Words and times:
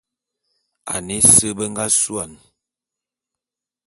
Ane 0.93 1.15
ese 1.21 1.47
be 1.57 1.65
nga 1.71 1.85
suane. 1.99 2.39